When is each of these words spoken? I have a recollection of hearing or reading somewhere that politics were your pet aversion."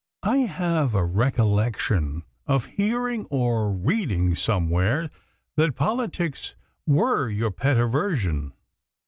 I 0.23 0.37
have 0.37 0.95
a 0.95 1.05
recollection 1.05 2.23
of 2.47 2.65
hearing 2.65 3.25
or 3.29 3.71
reading 3.71 4.35
somewhere 4.35 5.11
that 5.57 5.75
politics 5.75 6.55
were 6.87 7.29
your 7.29 7.51
pet 7.51 7.77
aversion." 7.77 8.53